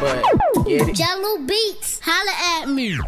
[0.00, 0.22] But
[0.66, 0.94] get it.
[0.96, 2.98] Jello Beats, holla at me.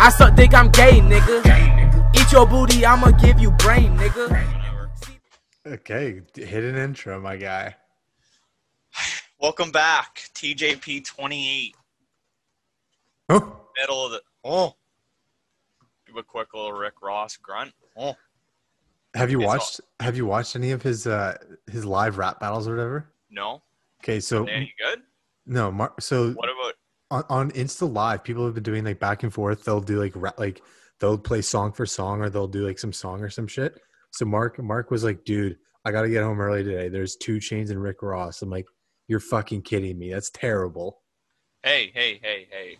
[0.00, 2.14] I suck dick, I'm gay, nigga.
[2.14, 4.44] Eat your booty, I'ma give you brain, nigga.
[5.66, 7.74] Okay, hit an intro, my guy.
[9.40, 11.74] Welcome back, TJP 28.
[13.30, 14.22] Oh, Middle of the.
[14.44, 14.74] Oh.
[16.06, 17.72] Do a quick little Rick Ross grunt.
[17.96, 18.16] Oh.
[19.14, 19.80] have you It's all- watched?
[20.00, 21.36] Have you watched any of his uh
[21.70, 23.06] his live rap battles or whatever?
[23.30, 23.62] No?
[24.02, 25.02] Okay, so Are you good?
[25.48, 26.74] No, Mar- so What about.
[27.10, 29.64] on, on Insta Live, people have been doing like back and forth.
[29.64, 30.62] They'll do like ra- like
[31.00, 33.80] they'll play song for song, or they'll do like some song or some shit.
[34.12, 36.88] So Mark Mark was like, "Dude, I got to get home early today.
[36.88, 38.66] There's 2 Chainz and Rick Ross." I'm like,
[39.08, 40.12] "You're fucking kidding me?
[40.12, 41.00] That's terrible."
[41.62, 42.76] Hey, hey, hey, hey.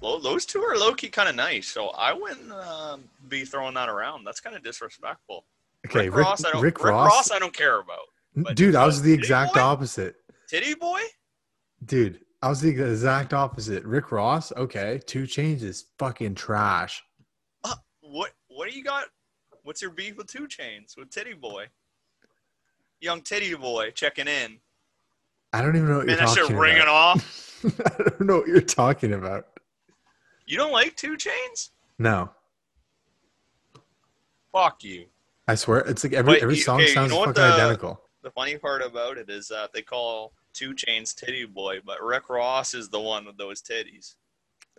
[0.00, 3.74] Well, those two are low key kind of nice, so I wouldn't um, be throwing
[3.74, 4.24] that around.
[4.24, 5.44] That's kind of disrespectful.
[5.86, 6.62] Okay, Rick, Rick, Ross, I don't.
[6.62, 7.98] Rick Rick, Ross, Ross, I don't care about.
[8.36, 9.60] but- dude, I was the exact Boy?
[9.60, 10.16] opposite.
[10.48, 11.00] Titty boy?
[11.84, 13.84] Dude, I was the exact opposite.
[13.84, 17.02] Rick Ross, okay, 2 Chainz is fucking trash.
[17.64, 18.32] Uh, what?
[18.48, 19.04] What do you got?
[19.62, 21.66] What's your beef with 2 Chainz with Titty Boy?
[23.00, 24.58] Young Titty Boy checking in.
[25.52, 27.16] I don't even know what Man, you're that shit talking ringing about.
[27.16, 27.64] off.
[27.98, 29.46] I don't know what you're talking about.
[30.46, 31.70] You don't like 2 Chainz?
[31.98, 32.30] No,
[34.52, 35.06] Fuck you.
[35.46, 37.52] I swear, it's like every Wait, every you- song okay, you sounds know fucking the-
[37.54, 38.00] identical.
[38.22, 42.28] The funny part about it is that they call 2 Chainz Titty Boy, but Rick
[42.28, 44.14] Ross is the one with those titties.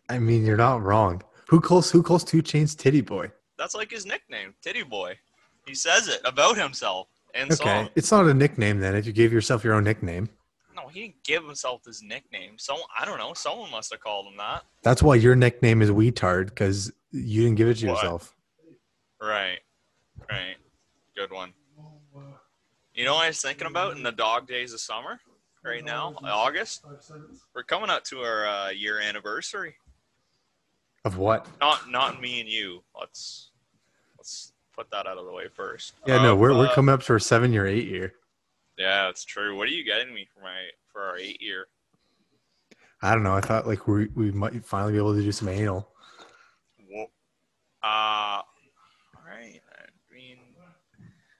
[0.10, 1.22] I mean, you're not wrong.
[1.48, 3.32] Who calls who calls 2 Chainz Titty Boy?
[3.58, 5.18] That's like his nickname, Titty Boy.
[5.66, 7.90] He says it about himself in Okay, song.
[7.96, 8.96] it's not a nickname then.
[8.96, 10.30] If you gave yourself your own nickname,
[10.76, 12.58] No, he didn't give himself his nickname.
[12.58, 13.34] So I don't know.
[13.34, 14.64] Someone must have called him that.
[14.84, 17.96] that's why your nickname is Weetard because you didn't give it to What?
[17.96, 18.36] yourself.
[19.22, 19.60] Right.
[20.30, 20.56] Right.
[21.16, 21.54] Good one.
[22.94, 25.20] You know what I was thinking about in the dog days of summer?
[25.70, 26.84] Right now, August.
[27.54, 29.76] We're coming up to our uh, year anniversary.
[31.06, 31.46] Of what?
[31.62, 32.82] Not not me and you.
[33.00, 33.52] Let's
[34.18, 35.94] let's put that out of the way first.
[36.08, 38.16] Yeah, no, Um, we're we're uh, coming up to our seven year, eight year.
[38.80, 39.56] Yeah, that's true.
[39.56, 40.56] What are you getting me for my
[40.92, 41.68] for our eight year?
[43.04, 43.36] I don't know.
[43.36, 45.88] I thought like we we might finally be able to do some anal.
[46.90, 47.04] Whoa.
[47.84, 48.44] Uh, all
[49.24, 49.62] right.
[49.72, 50.38] I mean,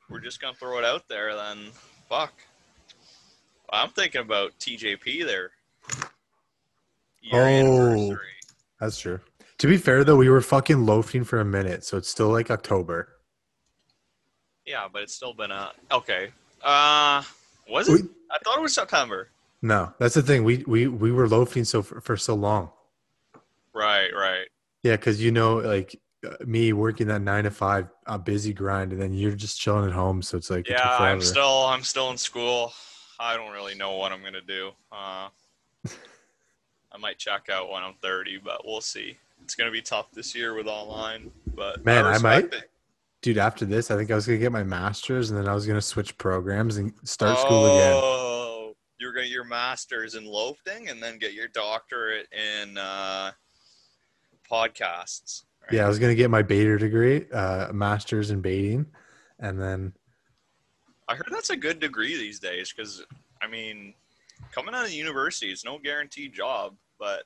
[0.08, 1.72] we're just gonna throw it out there then.
[2.08, 2.34] Fuck.
[3.72, 5.52] I'm thinking about TJP there.
[7.22, 8.18] Year Oh.
[8.80, 9.20] That's true.
[9.60, 12.50] To be fair though, we were fucking loafing for a minute, so it's still like
[12.50, 13.10] October.
[14.66, 16.32] Yeah, but it's still been a okay.
[16.64, 17.24] Uh,
[17.70, 18.02] was it?
[18.02, 19.30] We- I thought it was September.
[19.62, 20.44] No, that's the thing.
[20.44, 22.72] We we we were loafing so for, for so long.
[23.74, 24.48] Right, right.
[24.84, 28.94] Yeah, because you know, like uh, me working that nine to five, a busy grind,
[28.94, 30.22] and then you're just chilling at home.
[30.22, 32.72] So it's like Yeah, I'm still I'm still in school.
[33.20, 34.72] I don't really know what I'm gonna do.
[34.92, 35.30] Uh,
[36.92, 39.18] I might check out when I'm 30, but we'll see.
[39.44, 42.72] It's gonna be tough this year with online, but Man, I respect might- it.
[43.22, 43.38] dude.
[43.38, 45.82] After this, I think I was gonna get my master's, and then I was gonna
[45.82, 47.94] switch programs and start school again.
[47.96, 53.32] Oh, you're gonna get your master's in loafing and then get your doctorate in uh,
[54.50, 55.44] podcasts.
[55.62, 55.74] right?
[55.74, 58.86] Yeah, I was gonna get my baiter degree, uh, master's in baiting,
[59.40, 59.94] and then
[61.10, 63.04] I heard that's a good degree these days because,
[63.42, 63.96] I mean,
[64.52, 67.24] coming out of university is no guaranteed job, but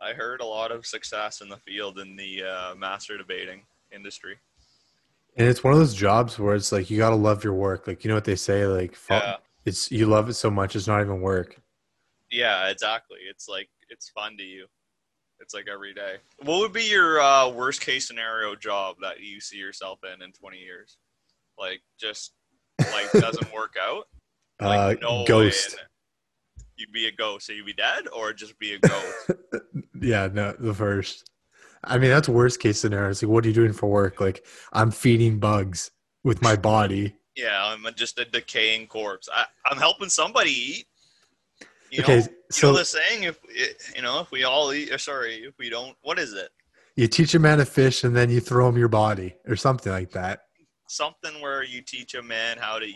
[0.00, 4.36] I heard a lot of success in the field in the uh, master debating industry.
[5.36, 7.88] and it's one of those jobs where it's like you gotta love your work.
[7.88, 9.36] Like you know what they say, like Yeah.
[9.64, 11.60] it's you love it so much it's not even work.
[12.30, 13.18] Yeah, exactly.
[13.28, 14.66] It's like it's fun to you.
[15.40, 16.16] It's like every day.
[16.42, 20.32] What would be your uh, worst case scenario job that you see yourself in in
[20.32, 20.96] 20 years?
[21.58, 22.32] Like just
[22.78, 24.04] life doesn't work out.
[24.60, 25.76] Like, uh, no ghost.
[26.76, 27.46] You'd be a ghost.
[27.46, 29.30] So you'd be dead or just be a ghost.
[30.00, 31.30] Yeah, no, the first.
[31.82, 33.10] I mean, that's worst case scenario.
[33.10, 34.20] It's like, what are you doing for work?
[34.20, 34.44] Like,
[34.74, 35.90] I'm feeding bugs
[36.22, 37.16] with my body.
[37.34, 39.26] Yeah, I'm just a decaying corpse.
[39.34, 40.86] I, I'm helping somebody eat.
[41.90, 43.38] You Okay, know, so- you know the saying: if
[43.94, 46.50] you know, if we all eat, or sorry, if we don't, what is it?
[46.96, 49.92] You teach a man to fish, and then you throw him your body, or something
[49.92, 50.40] like that.
[50.86, 52.90] Something where you teach a man how to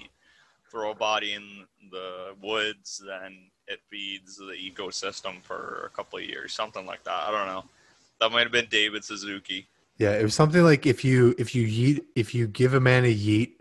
[0.71, 6.25] throw a body in the woods, then it feeds the ecosystem for a couple of
[6.25, 7.29] years, something like that.
[7.29, 7.65] I don't know.
[8.21, 9.67] That might have been David Suzuki.
[9.99, 13.05] Yeah, it was something like if you if you yeet if you give a man
[13.05, 13.53] a yeet,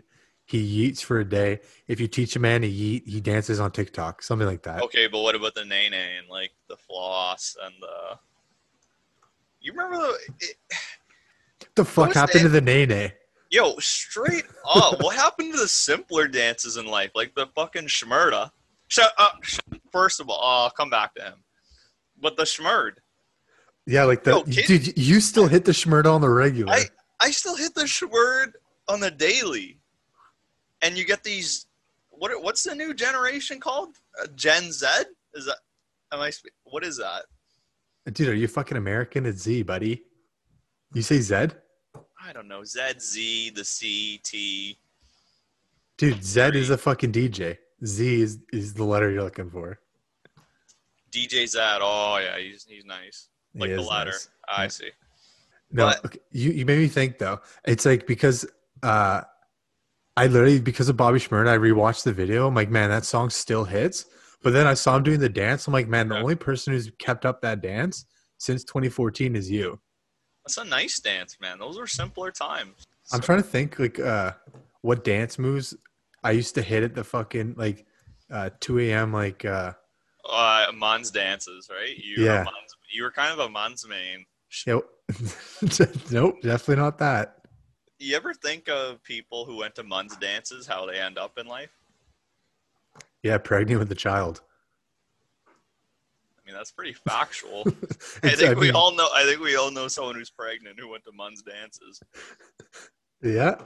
[0.46, 1.60] he yeets for a day.
[1.86, 4.22] If you teach a man to yeet, he dances on TikTok.
[4.22, 4.82] Something like that.
[4.82, 8.18] Okay, but what about the nae nae and like the floss and the?
[9.60, 10.18] You remember the?
[10.40, 10.56] It,
[11.74, 13.12] the fuck happened to the nae nae?
[13.50, 18.50] Yo, straight up, what happened to the simpler dances in life, like the fucking shmurda?
[18.88, 19.40] Shut up.
[19.92, 21.42] First of all, I'll come back to him.
[22.20, 22.92] But the schmurd,
[23.86, 26.72] Yeah, like the Yo, kid- dude, you still hit the schmurd on the regular.
[26.72, 26.84] I
[27.20, 28.52] I still hit the schmurd
[28.88, 29.78] on the daily,
[30.82, 31.66] and you get these.
[32.10, 33.96] What what's the new generation called?
[34.22, 34.86] Uh, Gen Z?
[35.34, 35.56] Is that?
[36.12, 36.30] Am I?
[36.64, 37.24] What is that?
[38.12, 39.24] dude, are you fucking American?
[39.26, 40.02] It's Z, buddy.
[40.92, 41.48] You say Z?
[42.30, 42.62] I don't know.
[42.64, 44.78] Z Z the C T.
[45.98, 47.58] Dude, Z is a fucking DJ.
[47.84, 49.80] Z is, is the letter you're looking for.
[51.10, 51.58] DJ Z.
[51.60, 53.28] Oh yeah, he's he's nice.
[53.52, 54.10] He Like the is ladder.
[54.12, 54.28] nice.
[54.46, 54.90] I see.
[55.72, 57.40] No, But- okay, you you made me think though.
[57.64, 58.46] It's like because
[58.84, 59.22] uh,
[60.16, 62.46] I literally because of Bobby Shmurda, I rewatched the video.
[62.46, 64.06] I'm like, man, that song still hits.
[64.44, 65.66] But then I saw him doing the dance.
[65.66, 66.22] I'm like, man, the Yeah.
[66.22, 68.06] only person who's kept up that dance
[68.38, 69.80] since 2014 is you.
[70.44, 71.58] That's a nice dance, man.
[71.58, 72.86] Those were simpler times.
[73.12, 74.32] I'm trying to think like uh,
[74.82, 75.76] what dance moves
[76.22, 77.86] I used to hit at the fucking like
[78.30, 79.12] uh, 2 a.m.
[79.12, 79.72] like uh,
[80.28, 81.96] Uh, Mons dances, right?
[81.96, 82.38] You Yeah.
[82.38, 84.26] Were Mons, you were kind of a Mons main.
[86.10, 87.36] nope, definitely not that.
[87.98, 91.46] You ever think of people who went to Mons dances, how they end up in
[91.46, 91.70] life?
[93.22, 94.40] Yeah, pregnant with a child.
[96.50, 97.62] I mean, that's pretty factual.
[98.22, 99.08] I think we mean, all know.
[99.14, 102.00] I think we all know someone who's pregnant who went to Mons dances.
[103.22, 103.56] Yeah,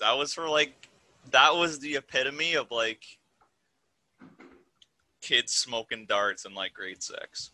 [0.00, 0.88] That was for like,
[1.30, 3.02] that was the epitome of like
[5.20, 7.50] kids smoking darts in like grade six.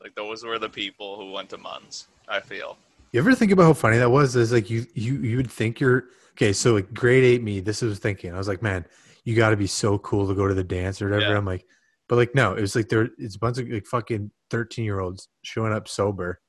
[0.00, 2.06] Like those were the people who went to Mons.
[2.28, 2.78] I feel.
[3.12, 4.36] You ever think about how funny that was?
[4.36, 6.52] Is like you you you would think you're okay.
[6.52, 8.32] So like grade eight me, this was thinking.
[8.32, 8.84] I was like, man,
[9.24, 11.32] you got to be so cool to go to the dance or whatever.
[11.32, 11.36] Yeah.
[11.36, 11.66] I'm like,
[12.08, 13.08] but like no, it was like there.
[13.18, 16.40] It's a bunch of like fucking thirteen year olds showing up sober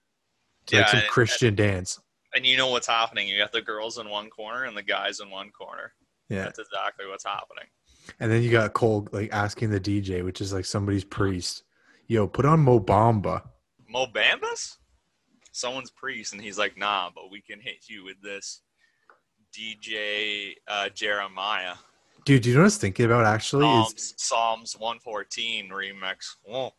[0.68, 2.00] to like some and- Christian dance.
[2.36, 3.28] And you know what's happening.
[3.28, 5.94] You got the girls in one corner and the guys in one corner.
[6.30, 7.64] Yeah, That's exactly what's happening.
[8.20, 11.64] and then you got Cole like asking the DJ, which is like somebody's priest,
[12.08, 13.42] yo, put on Mo Bamba.
[13.88, 14.76] Mo Bambas?
[15.54, 18.62] Someone's priest, and he's like, nah, but we can hit you with this
[19.58, 21.74] DJ uh, Jeremiah.
[22.26, 23.66] Dude, do you know what I was thinking about actually?
[23.66, 26.36] Is Psalms, Psalms 114 remix.
[26.50, 26.72] Oh,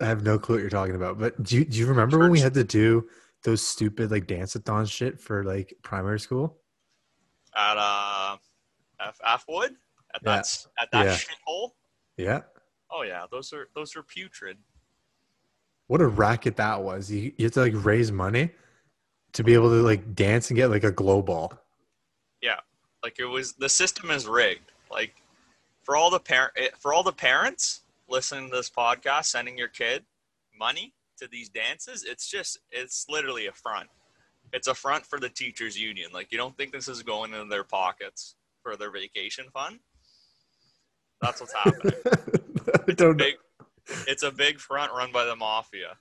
[0.00, 1.18] I have no clue what you're talking about.
[1.18, 3.08] But do you, do you remember when we had to do
[3.44, 6.58] those stupid like dance-a-thon shit for like primary school?
[7.54, 8.36] at uh,
[9.00, 9.74] F, F Wood?
[10.14, 10.38] At that, Yeah.
[10.40, 11.16] s- at that Yeah.
[11.16, 11.70] shithole?
[12.16, 12.40] Yeah.
[12.90, 14.58] Oh, yeah, those are those are putrid.
[15.86, 17.10] What a racket that was.
[17.10, 18.50] You, you had to like raise money
[19.32, 21.52] to be able to like dance and get like a glow ball.
[23.02, 24.72] Like it was the system is rigged.
[24.90, 25.22] Like
[25.82, 29.68] for all the parent eh, for all the parents listening to this podcast, sending your
[29.68, 30.04] kid
[30.58, 33.88] money to these dances, it's just it's literally a front.
[34.52, 36.10] It's a front for the teachers union.
[36.12, 39.80] Like you don't think this is going into their pockets for their vacation fund?
[41.20, 41.94] That's what's happening.
[42.88, 43.34] I don't big
[44.06, 45.96] it's a big front run by the mafia.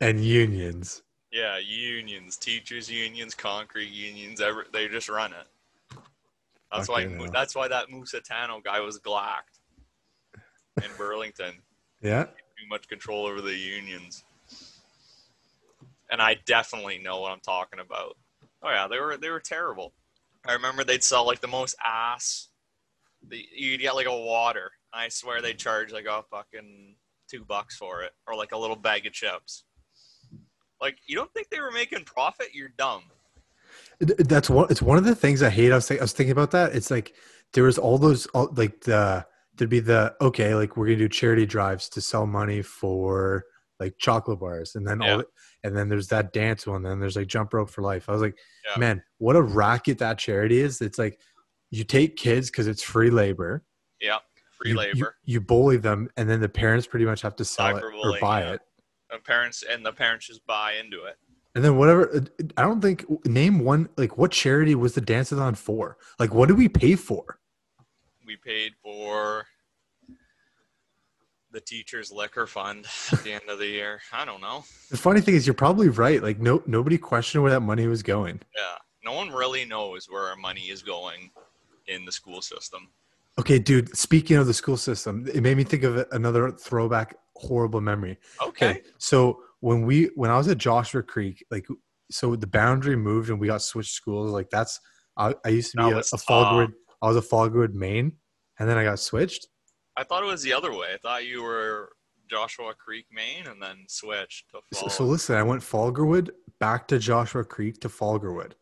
[0.00, 1.02] And unions.
[1.32, 5.46] Yeah, unions, teachers unions, concrete unions, every, they just run it.
[6.72, 9.60] That's why Fucking that's why that Musitano guy was glacked
[10.82, 11.54] in Burlington.
[12.00, 12.24] Yeah.
[12.24, 14.24] Too much control over the unions.
[16.10, 18.16] And I definitely know what I'm talking about.
[18.62, 19.92] Oh yeah, they were they were terrible.
[20.46, 22.48] I remember they'd sell like the most ass.
[23.28, 24.72] The, you'd get like a water.
[24.92, 26.96] I swear they'd charge like a fucking
[27.30, 29.64] two bucks for it, or like a little bag of chips.
[30.80, 32.48] Like you don't think they were making profit?
[32.54, 33.04] You're dumb.
[34.18, 34.66] That's one.
[34.70, 35.72] It's one of the things I hate.
[35.72, 36.74] I was, think, I was thinking about that.
[36.74, 37.14] It's like
[37.52, 39.24] there was all those all, like the
[39.56, 43.44] there'd be the okay like we're gonna do charity drives to sell money for
[43.78, 45.12] like chocolate bars, and then Yeah.
[45.12, 45.26] all the,
[45.64, 46.82] and then there's that dance one.
[46.82, 48.08] Then there's like jump rope for life.
[48.08, 48.36] I was like,
[48.68, 48.78] Yeah.
[48.78, 50.80] man, what a racket that charity is.
[50.80, 51.20] It's like
[51.70, 53.64] you take kids because it's free labor.
[54.00, 54.18] Yeah,
[54.50, 54.96] free you, labor.
[54.96, 58.18] You, you bully them, and then the parents pretty much have to sell it or
[58.20, 58.52] buy yeah.
[58.54, 58.60] it.
[59.10, 61.16] And parents and the parents just buy into it.
[61.54, 62.20] And then whatever, uh,
[62.56, 65.98] I don't think name one like what charity was the dance-a-thon for?
[66.18, 67.38] Like what did we pay for?
[68.26, 69.44] We paid for
[71.50, 74.00] the teachers' liquor fund at the end of the year.
[74.12, 74.64] I don't know.
[74.90, 76.22] The funny thing is, you're probably right.
[76.22, 78.40] Like no, nobody questioned where that money was going.
[78.56, 81.30] Yeah, no one really knows where our money is going
[81.86, 82.88] in the school system.
[83.38, 83.94] Okay, dude.
[83.96, 88.18] Speaking of the school system, it made me think of another throwback horrible memory.
[88.46, 88.82] Okay.
[88.98, 91.66] so when we when I was at Joshua Creek, like
[92.10, 94.30] so the boundary moved and we got switched schools.
[94.32, 94.78] Like that's
[95.16, 96.26] I, I used to be That a, was a tough.
[96.26, 96.72] Fallgood.
[97.00, 98.12] I was a Fallgood main,
[98.58, 99.46] and then I got switched.
[99.96, 100.88] I thought it was the other way.
[100.94, 101.92] I thought you were
[102.28, 104.88] Joshua Creek, main, and then switched to So, fall.
[104.90, 108.52] so listen, I went Falgarwood back to Joshua Creek to Falgarwood.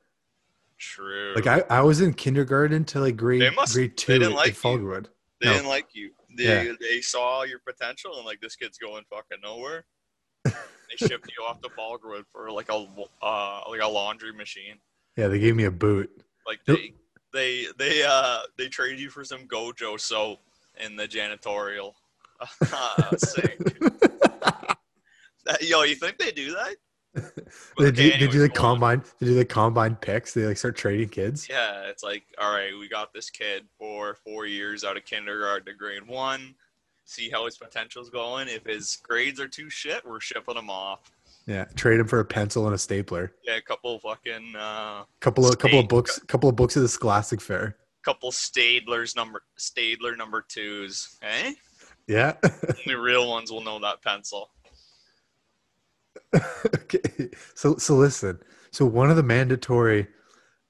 [0.78, 1.33] True.
[1.35, 4.49] Like I, I was in kindergarten to like grade They must- grade they didn't like
[4.49, 4.54] you.
[4.54, 5.07] Falgarwood.
[5.40, 5.52] they no.
[5.54, 6.11] didn't like you.
[6.37, 6.73] They Yeah.
[6.80, 9.85] they saw your potential and like this kid's going fucking nowhere.
[10.91, 12.87] they shipped you off to Ballwood for like a
[13.23, 14.77] uh like a laundry machine.
[15.17, 16.11] Yeah, they gave me a boot.
[16.47, 16.95] Like they
[17.33, 20.41] they they uh they traded you for some Gojo soap
[20.79, 21.93] in the janitorial.
[23.19, 23.59] Sick.
[25.47, 26.77] That- Yo, you think they do that?
[27.15, 27.21] They
[27.87, 29.03] Okay, do, they anyways, do the combine.
[29.19, 30.33] They do the combine picks.
[30.33, 31.49] They like start trading kids.
[31.49, 35.67] Yeah, it's like, all right, we got this kid for four years out of kindergarten
[35.67, 36.55] to grade one.
[37.11, 38.47] See how his potential's going.
[38.47, 41.11] If his grades are too shit, we're shipping him off.
[41.45, 43.33] Yeah, trade him for a pencil and a stapler.
[43.45, 46.21] Yeah, a couple fucking, uh, Couple of couple of books.
[46.29, 47.76] Couple of books of the Scholastic Fair.
[48.05, 51.19] couple Staedtlers number Staedtler number twos.
[51.23, 51.55] Eh?
[52.07, 52.35] Yeah.
[52.87, 54.50] The real ones will know that pencil.
[56.76, 57.29] okay.
[57.57, 58.38] So so listen.
[58.71, 60.07] So one of the mandatory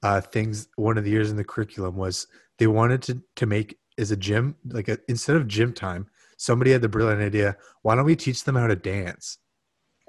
[0.01, 2.25] uh, things one of the years in the curriculum was
[2.57, 6.07] they wanted to to make is a gym like a, instead of gym time.
[6.41, 7.55] Somebody had the brilliant idea.
[7.83, 9.37] Why don't we teach them how to dance?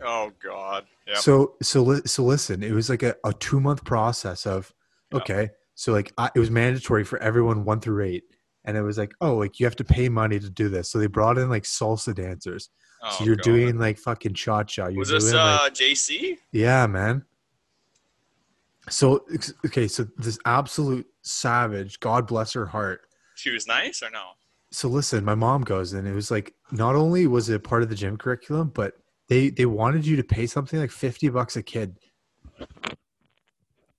[0.02, 0.86] Oh God.
[1.06, 1.16] Yep.
[1.18, 2.62] So so so listen.
[2.62, 4.72] It was like a, a two month process of
[5.12, 5.20] Yep.
[5.20, 5.50] okay.
[5.74, 8.24] So like I, it was mandatory for everyone one through eight,
[8.64, 10.90] and it was like oh like you have to pay money to do this.
[10.90, 12.70] So they brought in like salsa dancers.
[13.02, 13.44] oh, so you're God.
[13.44, 14.86] doing like fucking cha cha.
[14.86, 16.38] You're Was doing this like, uh JC?
[16.50, 17.26] yeah, man.
[18.88, 19.26] So
[19.66, 23.02] okay, so this absolute savage, God bless her heart.
[23.34, 24.30] She was nice or no?
[24.72, 27.90] So listen, my mom goes and it was like not only was it part of
[27.90, 28.94] the gym curriculum, but
[29.28, 31.98] they they wanted you to pay something like 50 bucks a kid.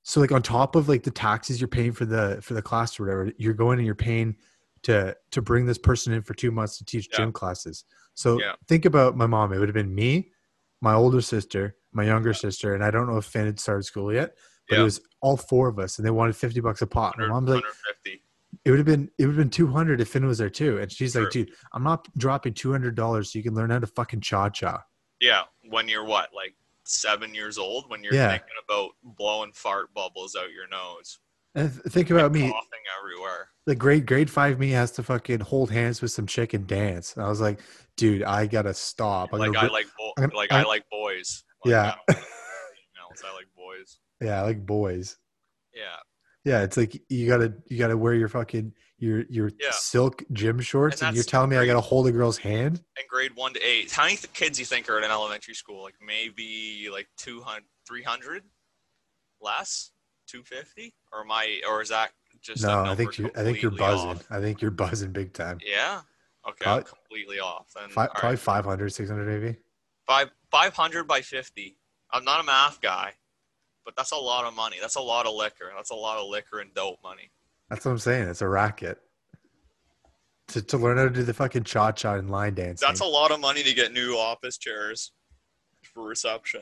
[0.01, 2.99] So like on top of like the taxes you're paying for the for the class
[2.99, 4.35] or whatever, you're going and you're paying
[4.81, 7.17] to to bring this person in for 2 months to teach Yeah.
[7.17, 7.85] gym classes.
[8.15, 8.55] So Yeah.
[8.67, 10.31] think about my mom, it would have been me,
[10.81, 14.11] my older sister, my younger sister, and I don't know if Finn had started school
[14.11, 14.35] yet,
[14.67, 14.81] but Yeah.
[14.81, 17.15] it was all four of us and they wanted 50 bucks a pop.
[17.17, 18.22] My mom's like 150.
[18.65, 20.77] It would have been it would have been 200 if Finn was there too.
[20.79, 24.21] And she's like, dude, I'm not dropping $200 so you can learn how to fucking
[24.21, 24.83] cha cha.
[25.19, 26.55] Yeah, when you're what, like
[26.85, 28.29] seven years old, when you're Yeah.
[28.31, 31.19] thinking about blowing fart bubbles out your nose,
[31.55, 33.49] And th- think about me, coughing everywhere.
[33.65, 37.15] the grade grade five me has to fucking hold hands with some chick and dance.
[37.15, 37.59] And I was like,
[37.95, 39.29] dude, I gotta stop.
[39.33, 41.43] I'm Like I like, bo- I'm- like I'm- I like boys.
[41.63, 41.81] Like, Yeah.
[41.81, 43.23] I don't like females.
[43.25, 43.99] I like boys.
[44.21, 45.17] yeah, I like boys.
[45.73, 45.95] Yeah,
[46.45, 49.71] Yeah, it's like you gotta you gotta wear your fucking your your Yeah.
[49.71, 52.83] silk gym shorts, And and, you're telling me I gotta hold a girl's hand.
[52.99, 55.83] in grade one to eight, how many kids you think are in an elementary school?
[55.83, 58.43] Like maybe like 200, 300
[59.41, 59.91] less,
[60.27, 63.71] two fifty, or my or is that just No, I think you I think you're
[63.71, 64.09] buzzing.
[64.09, 64.25] off?
[64.29, 65.59] I think you're buzzing big time.
[65.65, 66.01] Yeah.
[66.47, 67.67] Okay, I'm completely off.
[67.73, 68.39] Then probably right.
[68.39, 69.57] 500, 600 maybe.
[70.05, 71.77] five five hundred by fifty.
[72.11, 73.13] I'm not a math guy,
[73.85, 74.77] but that's a lot of money.
[74.81, 75.71] That's a lot of liquor.
[75.75, 77.29] That's a lot of liquor and dope money.
[77.69, 78.27] That's what I'm saying.
[78.29, 78.99] It's a racket.
[80.49, 82.85] To, to learn how to do the fucking cha cha and line dancing.
[82.85, 85.13] That's a lot of money to get new office chairs
[85.93, 86.61] for reception.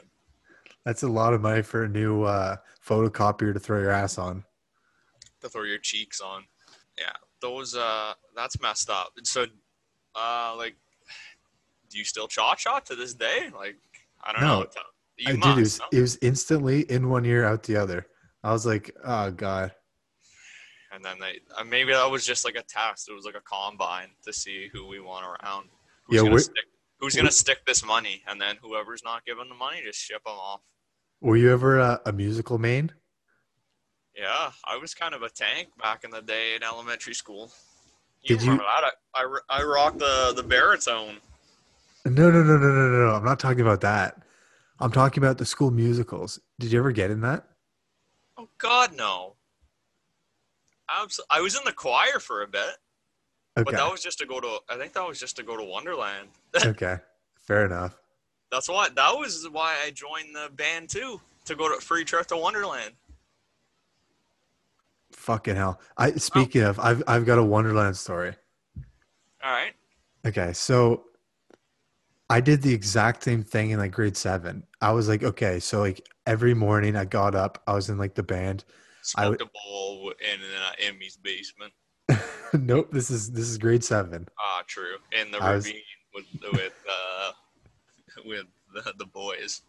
[0.85, 4.43] That's a lot of money for a new uh, photocopier to throw your ass on.
[5.41, 6.43] to throw your cheeks on.
[6.97, 7.11] Yeah,
[7.41, 9.13] those uh, that's messed up.
[9.17, 9.45] And so,
[10.15, 10.75] uh, like,
[11.89, 13.49] do you still cha cha to this day?
[13.55, 13.77] Like,
[14.23, 14.59] I don't No.
[14.61, 14.67] know.
[15.21, 15.43] You I must.
[15.43, 15.57] did.
[15.57, 15.85] It was, no?
[15.91, 18.07] it was instantly in one ear, out the other.
[18.43, 19.71] I was like, oh god.
[20.93, 23.07] And then they uh, maybe that was just like a test.
[23.09, 25.69] It was like a combine to see who we want around.
[26.07, 26.65] Who's Yeah, gonna stick?
[26.99, 28.21] Who's gonna stick this money?
[28.27, 30.61] And then whoever's not giving the money, just ship them off.
[31.21, 32.91] Were you ever a, a musical main?
[34.17, 37.51] Yeah, I was kind of a tank back in the day in elementary school.
[38.25, 38.61] Did you- that?
[38.61, 41.17] I, I, I rocked the the baritone.
[42.05, 43.13] No, no, no, no, no, no, no.
[43.15, 44.17] I'm not talking about that.
[44.81, 46.39] I'm talking about the school musicals.
[46.59, 47.45] Did you ever get in that?
[48.37, 49.35] Oh God, no.
[51.29, 52.77] I was in the choir for a bit,
[53.55, 54.57] but that was just to go to.
[54.69, 56.29] I think that was just to go to Wonderland.
[56.65, 56.97] okay.
[57.39, 57.97] Fair enough.
[58.51, 58.89] That's why.
[58.89, 62.93] That was why I joined the band too, to go to free trip to Wonderland.
[65.13, 65.79] Fucking hell.
[65.97, 68.33] I speaking of, I've I've got a Wonderland story.
[69.43, 69.73] All right.
[70.25, 71.05] Okay, so
[72.31, 74.63] I did the exact same thing in like grade seven.
[74.81, 78.15] I was like, okay, so like every morning I got up, I was in like
[78.15, 78.63] the band.
[79.17, 81.73] I Smoked a bowl in uh, Emmy's basement.
[82.53, 84.27] nope, this is this is grade seven.
[84.39, 84.95] Ah, true.
[85.11, 85.81] In the I was- ravine
[86.13, 87.31] with with uh,
[88.25, 89.61] with the, the boys.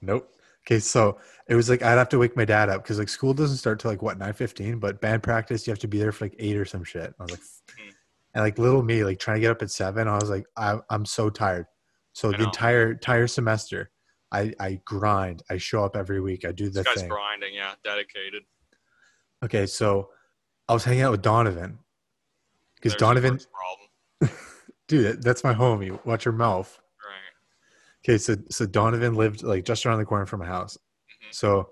[0.00, 0.32] Nope.
[0.66, 3.32] Okay, so it was like I'd have to wake my dad up because like school
[3.34, 6.12] doesn't start till like what nine fifteen, but band practice you have to be there
[6.12, 7.14] for like eight or some shit.
[7.18, 7.40] I was like,
[7.78, 7.90] Hmm.
[8.34, 10.78] and like little me like trying to get up at seven, I was like, I,
[10.90, 11.66] I'm so tired.
[12.20, 12.44] So I the know.
[12.44, 13.90] entire entire semester,
[14.30, 15.42] I I grind.
[15.48, 16.44] I show up every week.
[16.44, 17.08] I do the This guy's thing.
[17.08, 17.54] grinding.
[17.54, 18.42] Yeah, dedicated.
[19.42, 20.10] Okay, so
[20.68, 21.78] I was hanging out with Donovan
[22.74, 23.40] because Donovan
[24.88, 25.98] dude, that's my homie.
[26.04, 26.78] Watch your mouth.
[27.02, 28.04] Right.
[28.04, 30.76] Okay, so so Donovan lived like just around the corner from my house.
[30.76, 31.34] Mhm.
[31.34, 31.70] So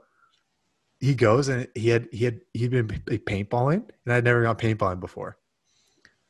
[0.99, 5.01] he goes and he had he had he'd been paintballing, and I'd never gone paintballing
[5.01, 5.37] before.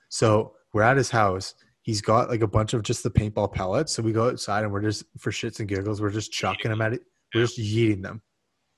[0.09, 1.55] So we're at his house.
[1.88, 3.95] He's got like a bunch of just the paintball pellets.
[3.95, 6.83] So we go outside and we're just for shits and giggles, we're just chucking them
[6.83, 7.00] at it.
[7.35, 8.21] We're just yeeting them,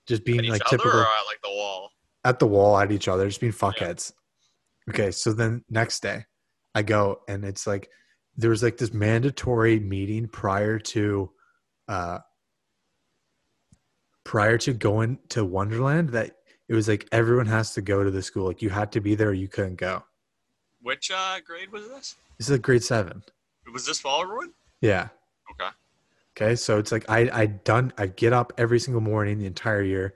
[0.06, 1.90] just being like typical at like the wall?
[2.24, 4.12] at the wall at each other, just being fuckheads.
[4.88, 6.24] Okay, so then next day,
[6.72, 7.90] I go and it's like
[8.36, 11.32] there was like this mandatory meeting prior to,
[11.88, 12.18] uh,
[14.22, 16.36] prior to going to Wonderland that
[16.68, 18.46] it was like everyone has to go to the school.
[18.46, 20.04] Like you had to be there, or you couldn't go.
[20.80, 22.14] Which uh, grade was this?
[22.40, 23.22] This is like grade seven.
[23.70, 24.46] Was this Wallerwood?
[24.80, 25.08] Yeah.
[25.50, 25.70] Okay.
[26.34, 29.82] Okay, so it's like I I done I get up every single morning the entire
[29.82, 30.14] year,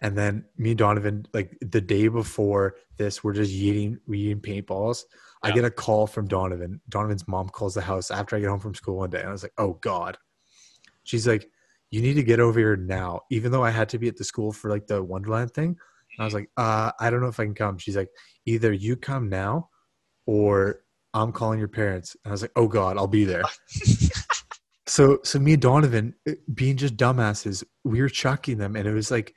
[0.00, 4.40] and then me and Donovan like the day before this we're just eating we eating
[4.40, 5.02] paintballs.
[5.42, 6.80] I get a call from Donovan.
[6.88, 9.32] Donovan's mom calls the house after I get home from school one day, and I
[9.32, 10.16] was like, oh god.
[11.04, 11.46] She's like,
[11.90, 13.20] you need to get over here now.
[13.30, 16.20] Even though I had to be at the school for like the Wonderland thing, and
[16.20, 17.76] I was like, uh, I don't know if I can come.
[17.76, 18.08] She's like,
[18.46, 19.68] either you come now,
[20.24, 22.16] or I'm calling your parents.
[22.24, 23.42] And I was like, oh god, I'll be there.
[24.90, 28.92] So, so me and Donovan, uh, being just dumbasses, we were chucking them, and it
[28.92, 29.32] was like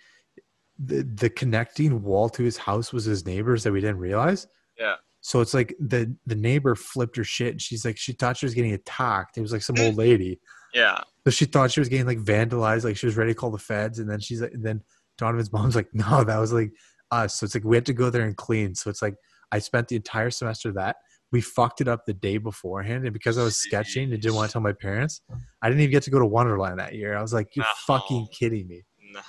[0.79, 4.47] the the connecting wall to his house was his neighbors that we didn't realize.
[4.79, 4.95] Yeah.
[5.21, 7.51] So it's like the the neighbor flipped her shit.
[7.51, 9.37] And she's like, she thought she was getting attacked.
[9.37, 10.39] It was like some old lady.
[10.73, 11.01] Yeah.
[11.23, 13.59] So she thought she was getting like vandalized, like she was ready to call the
[13.59, 13.99] feds.
[13.99, 14.81] And then she's like, and then
[15.19, 16.71] Donovan's mom's like, no, that was like
[17.11, 17.39] us.
[17.39, 18.73] So it's like we had to go there and clean.
[18.73, 19.13] So it's like
[19.51, 20.95] I spent the entire semester that
[21.33, 24.49] we fucked it up the day beforehand, and because I was sketching and didn't want
[24.49, 25.21] to tell my parents,
[25.63, 27.17] I didn't even get to go to Wonderland that year.
[27.17, 27.71] I was like, "You're No.
[27.87, 29.21] fucking kidding me." No.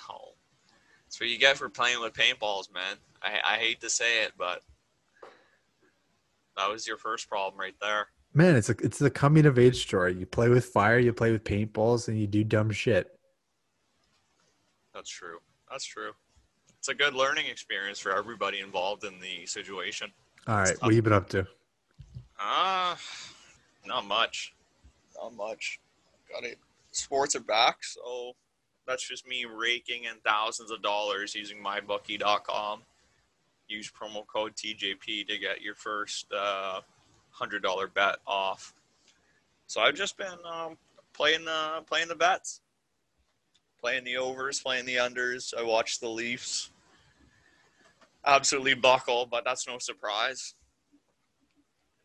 [1.07, 2.99] That's what you get for playing with paintballs, man.
[3.23, 4.63] I, I hate to say it, but
[6.59, 8.09] that was your first problem right there.
[8.35, 10.15] Man, it's a it's the coming of age story.
[10.15, 13.19] You play with fire, you play with paintballs, and you do dumb shit.
[14.93, 15.39] That's true.
[15.71, 16.13] That's true.
[16.79, 20.13] It's a good learning experience for everybody involved in the situation.
[20.47, 21.47] All right, what have you been up to?
[22.47, 22.99] Ah,
[23.87, 24.53] not much.
[25.17, 25.81] Not much.
[26.31, 26.59] Got it.
[26.91, 28.33] Sports are back, so
[28.87, 32.83] that's just me raking in thousands of dollars using mybookie.com.
[33.67, 36.81] Use promo code TJP to get your first uh,
[37.31, 38.75] hundred dollar bet off.
[39.67, 40.77] So I've just been um,
[41.15, 42.61] playing the playing the bets,
[43.81, 45.55] playing the overs, playing the unders.
[45.59, 46.71] I watched the Leafs
[48.27, 50.55] absolutely buckle, but that's no surprise.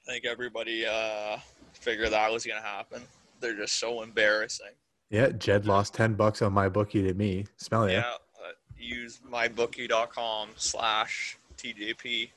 [0.07, 1.37] I think everybody uh,
[1.73, 3.01] figured that was going to happen.
[3.39, 4.71] They're just so embarrassing.
[5.09, 7.45] Yeah, Jed lost ten bucks on my bookie to me.
[7.57, 8.13] Smell Yeah, ya.
[8.43, 12.29] uh, use mybookie.com slash TJP.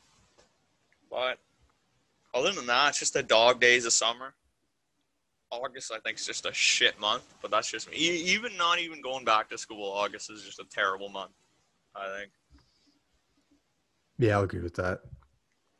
[1.11, 1.39] But
[2.35, 4.33] other than that, it's just the dog days of summer.
[5.51, 7.97] August, I think, is just a shit month, but that's just me.
[7.99, 11.33] E- Even not even going back to school, August is just a terrible month.
[11.95, 12.31] I think.
[14.19, 15.01] Yeah, I'll agree with that.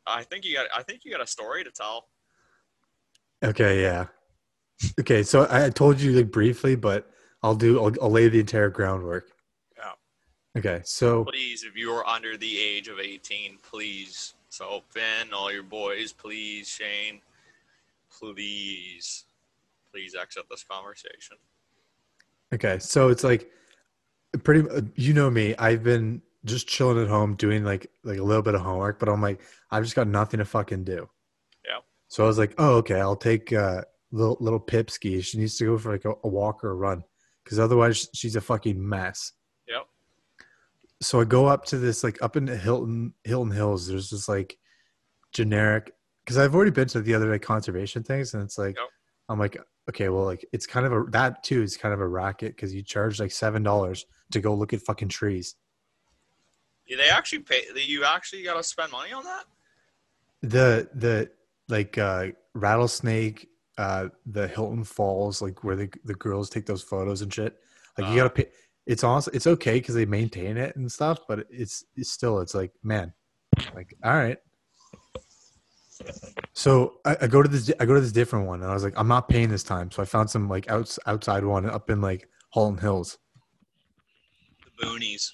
[0.05, 0.67] I think you got.
[0.75, 2.07] I think you got a story to tell.
[3.43, 4.05] Okay, yeah.
[4.99, 7.09] Okay, so I told you like briefly, but
[7.41, 7.83] I'll do.
[7.83, 9.31] I'll, I'll lay the entire groundwork.
[9.77, 9.91] Yeah.
[10.57, 14.33] Okay, so please, if you're under the age of 18, please.
[14.49, 17.21] So, Finn, all your boys, please, Shane,
[18.19, 19.25] please,
[19.91, 21.37] please exit this conversation.
[22.53, 23.49] Okay, so it's like
[24.43, 24.67] pretty.
[24.95, 25.55] You know me.
[25.57, 29.09] I've been just chilling at home doing like like a little bit of homework, but
[29.09, 31.09] I'm like I've just got nothing to fucking do.
[31.65, 31.79] Yeah.
[32.07, 35.21] So I was like, oh okay, I'll take uh, little little Pipsky.
[35.21, 37.03] She needs to go for like a, a walk or a run
[37.43, 39.33] because otherwise she's a fucking mess.
[39.67, 39.85] Yep.
[41.01, 43.87] So I go up to this like up in Hilton Hilton Hills.
[43.87, 44.57] There's this like
[45.31, 48.89] generic because I've already been to the other like conservation things, and it's like Yep.
[49.29, 49.57] I'm like
[49.89, 52.73] okay, well like it's kind of a that too is kind of a racket because
[52.73, 55.55] you charge like seven dollars to go look at fucking trees.
[56.89, 57.63] They actually pay.
[57.75, 59.45] You actually got to spend money on that.
[60.41, 61.31] The the
[61.69, 67.21] like uh rattlesnake, uh the Hilton Falls, like where the the girls take those photos
[67.21, 67.57] and shit.
[67.97, 68.17] Like you Uh.
[68.17, 68.49] gotta pay.
[68.85, 72.53] It's also it's okay because they maintain it and stuff, but it's it's still it's
[72.53, 73.13] like man,
[73.73, 74.37] like all right.
[76.53, 78.83] So I, I go to this I go to this different one and I was
[78.83, 81.89] like I'm not paying this time, so I found some like outs, outside one up
[81.89, 83.17] in like Halton Hills.
[84.79, 85.31] The boonies.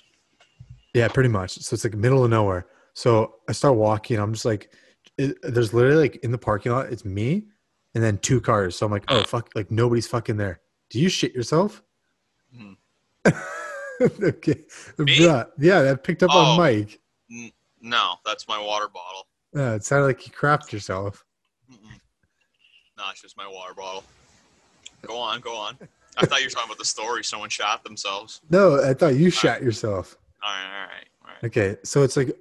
[0.99, 1.51] Yeah, pretty much.
[1.59, 2.67] So it's like middle of nowhere.
[2.93, 4.17] So I start walking.
[4.19, 4.71] I'm just like,
[5.17, 7.45] it, there's literally like in the parking lot, it's me
[7.95, 8.75] and then two cars.
[8.75, 10.59] So I'm like, oh fuck, like nobody's fucking there.
[10.89, 11.81] Do you shit yourself?
[12.55, 12.73] Hmm.
[14.01, 14.63] okay.
[15.05, 16.59] Yeah, yeah, that picked up Oh.
[16.59, 16.99] on mic.
[17.81, 19.27] No, that's my water bottle.
[19.55, 21.25] Uh, it sounded like you crapped yourself.
[21.71, 21.77] Mm-mm.
[22.97, 24.03] No, it's just my water bottle.
[25.05, 25.77] Go on, go on.
[26.17, 27.23] I thought you were talking about the story.
[27.23, 28.41] Someone shot themselves.
[28.49, 30.17] No, I thought you shot yourself.
[30.41, 31.43] All right, all right, all right.
[31.43, 32.35] Okay, so it's like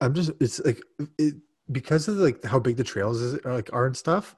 [0.00, 0.80] I'm just it's like
[1.18, 1.34] it,
[1.72, 4.36] because of like how big the trails is are, like are and stuff.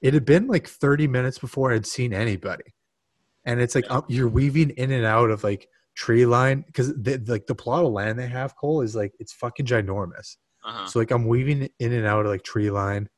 [0.00, 2.74] It had been like 30 minutes before I'd seen anybody,
[3.44, 6.92] and it's like um, you're weaving in and out of like tree line because
[7.28, 10.36] like the plot of land they have Cole is like it's fucking ginormous.
[10.64, 10.86] Uh-huh.
[10.86, 13.08] So like I'm weaving in and out of like tree line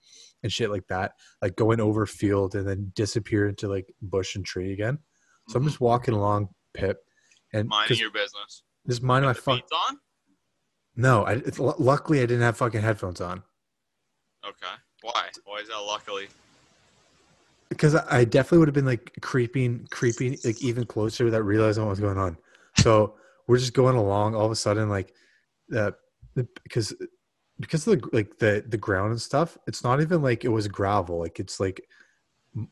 [0.43, 4.45] and shit like that, like going over field and then disappear into like bush and
[4.45, 4.99] tree again.
[5.49, 5.69] So I'm Mhm.
[5.69, 6.99] just walking along Pip
[7.53, 8.63] and minding your business.
[8.87, 9.63] Just minding my fuck.
[9.89, 9.99] on?
[10.97, 13.43] No, I, it's, lu- luckily I didn't have fucking headphones on
[14.47, 14.75] Okay.
[15.03, 15.29] Why?
[15.45, 16.29] Why is that luckily?
[17.71, 21.83] because I I definitely would have been like creeping, creeping like even closer without realizing
[21.83, 22.37] what was going on.
[22.79, 23.15] So
[23.47, 24.35] we're just going along.
[24.35, 25.13] All of a sudden, like
[25.75, 25.93] uh,
[26.35, 26.95] the because
[27.61, 30.69] because of the like the the ground and stuff, it's not even like it was
[30.69, 31.19] gravel.
[31.19, 31.83] Like it's like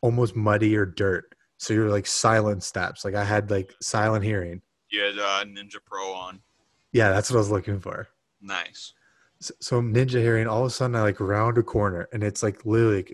[0.01, 1.35] almost muddy or dirt.
[1.59, 3.05] So you're like silent steps.
[3.05, 4.63] Like I had like silent hearing.
[4.93, 6.41] You had uh, Ninja Pro on.
[6.93, 8.07] Yeah, that's what I was looking for.
[8.43, 8.93] Nice.
[9.41, 10.47] So, so ninja hearing.
[10.47, 13.05] All of a sudden, I like round a corner, and it's like literally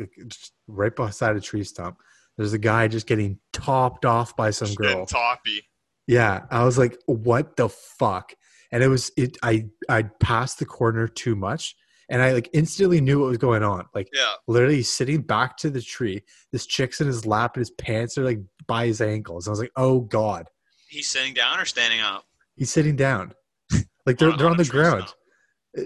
[0.67, 1.99] right beside a tree stump.
[2.37, 5.07] There's a guy just getting topped off by some Just girl.
[5.07, 5.63] toppy.
[6.07, 8.33] Yeah, I was like, "What the fuck?"
[8.73, 9.39] And it was it.
[9.43, 11.77] I I passed the corner too much,
[12.11, 13.87] and I like instantly knew what was going on.
[13.95, 14.33] Like Yeah.
[14.49, 16.23] literally sitting back to the tree.
[16.53, 19.47] This chick's in his lap, and his pants are like by his ankles.
[19.47, 20.49] I was like, "Oh god."
[20.89, 22.25] He's sitting down or standing up?
[22.57, 23.33] He's sitting down,
[24.07, 25.03] like they're On- they're on on the ground.
[25.05, 25.15] stump.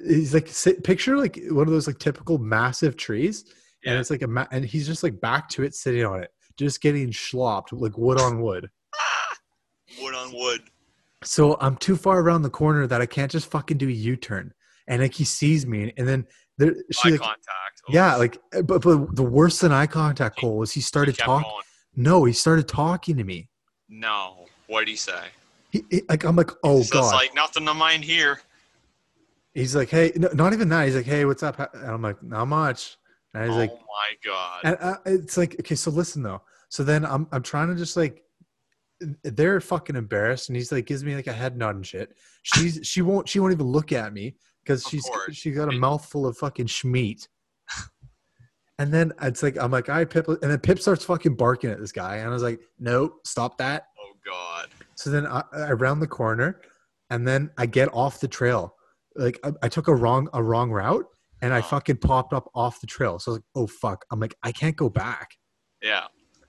[0.07, 3.45] He's like sit, picture like one of those like typical massive trees,
[3.85, 6.31] and it's like a ma- and he's just like back to it, sitting on it,
[6.57, 8.71] just getting slopped like wood on wood.
[10.01, 10.63] Wood on wood.
[11.23, 14.55] So I'm too far around the corner that I can't just fucking do a U-turn,
[14.89, 17.83] and like he sees me, and then there she Eye like contact.
[17.89, 21.51] Oh, yeah like but but the worse than eye contact Cole was he started talking.
[21.95, 23.51] No, he started talking to me.
[23.89, 24.47] No.
[24.73, 25.25] What did he say?
[25.71, 27.15] He, he- like I'm like oh It's just god.
[27.15, 28.41] like nothing to mind here.
[29.53, 30.87] he's like hey no, not even that.
[30.87, 31.59] He's like hey what's up?
[31.75, 32.97] And I'm like not much.
[33.35, 34.61] And he's oh like my god.
[34.65, 36.41] And uh, it's like, okay, so listen though.
[36.71, 38.23] So then I'm I'm trying to just like
[39.25, 42.17] they're fucking embarrassed, and he's like gives me like a head nod and shit.
[42.43, 45.35] She's she won't she won't even look at me because she's course.
[45.37, 47.29] she got a mouthful of fucking schmeat.
[48.79, 51.71] And then it's like I'm like, all right, Pip, and then Pip starts fucking barking
[51.71, 53.87] at this guy, and I was like, no, stop that.
[54.25, 54.69] God.
[54.95, 56.61] So then I, I round the corner,
[57.11, 58.75] and then I get off the trail.
[59.17, 61.07] Like I, I took a wrong a wrong route,
[61.43, 61.63] and I Oh.
[61.63, 63.19] fucking popped up off the trail.
[63.19, 64.05] So I was like, oh fuck.
[64.11, 65.31] I'm like, I can't go back.
[65.83, 66.05] Yeah.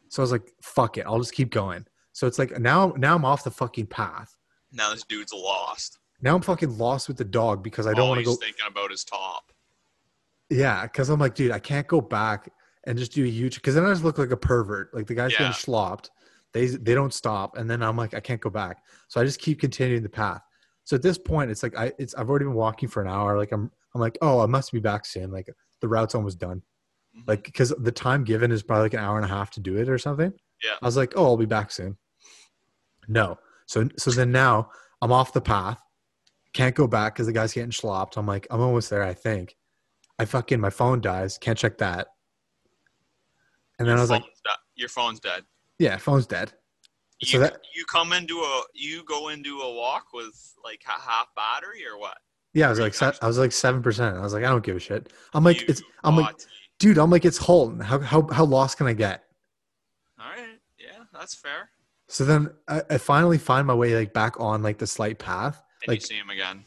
[0.10, 1.86] So I was like, fuck it, I'll just keep going.
[2.12, 4.36] So it's like now now I'm off the fucking path.
[4.72, 6.00] Now this dude's lost.
[6.22, 8.36] Now I'm fucking lost with the dog because I don't want to go.
[8.36, 9.52] thinking about his top.
[10.50, 12.50] Yeah, because I'm like, dude, I can't go back
[12.86, 13.56] and just do a huge.
[13.56, 14.94] Because then I just look like a pervert.
[14.94, 15.40] Like the guy's Yeah.
[15.40, 16.12] getting slopped.
[16.54, 18.78] They they don't stop, and then I'm like, I can't go back.
[19.08, 20.42] So I just keep continuing the path.
[20.84, 23.38] So at this point, it's like I it's I've already been walking for an hour.
[23.38, 25.32] Like I'm I'm like, oh, I must be back soon.
[25.32, 25.50] Like
[25.82, 26.62] the route's almost done.
[27.18, 27.28] Mhm.
[27.28, 29.78] Like because the time given is probably like an hour and a half to do
[29.78, 30.32] it or something.
[30.63, 30.76] Yeah.
[30.82, 31.98] I was like, oh, I'll be back soon.
[33.08, 33.38] No.
[33.66, 34.70] So so then now
[35.02, 35.82] I'm off the path.
[36.54, 38.16] Can't go back because the guy's getting slopped.
[38.16, 39.56] I'm like, I'm almost there, I think.
[40.20, 41.39] I fucking my phone dies.
[41.39, 42.10] Can't check that.
[43.80, 44.56] And then Your I was like, dead.
[44.76, 45.44] your phone's dead.
[45.84, 46.54] Yeah, phone's dead.
[47.19, 51.02] You, So that- you come into a you go into a walk with like ha-
[51.06, 52.17] half battery or what?
[52.54, 52.96] Yeah, I was like.
[53.22, 54.15] I was like seven percent.
[54.17, 55.12] I was like, I don't give a shit.
[55.34, 56.36] I'm like, You it's, I'm like,
[56.80, 57.80] dude, I'm like, it's Halton.
[57.82, 59.24] How how how lost can I get?
[60.19, 61.69] all right, yeah, that's fair.
[62.08, 65.62] So then I, I finally find my way like back on like the slight path.
[65.82, 66.63] And Like- you see him again.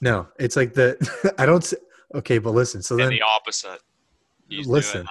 [0.00, 0.96] No, it's like the
[1.38, 1.62] I don't.
[1.64, 1.74] s-
[2.14, 2.80] Okay, but listen.
[2.82, 3.80] So And then the opposite.
[4.48, 5.04] He's Listen.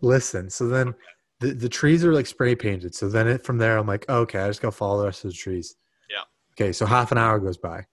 [0.00, 0.50] listen.
[0.50, 0.94] So then
[1.40, 2.94] the the trees are like spray painted.
[2.94, 5.24] So then it, from there, I'm like, oh, okay, I just gotta follow the rest
[5.24, 5.76] of the trees.
[6.10, 6.22] Yeah.
[6.54, 7.86] Okay, so half an hour goes by.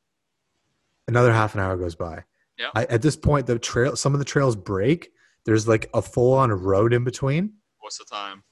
[1.07, 2.23] Another half an hour goes by.
[2.57, 2.69] Yeah.
[2.73, 5.09] I, at this point, the trail, some of the trails break.
[5.45, 7.53] There's like a full on road in between.
[7.79, 8.43] What's the time?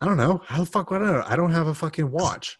[0.00, 0.42] I don't know.
[0.46, 1.22] How the fuck would I know?
[1.26, 2.58] I don't have a fucking watch.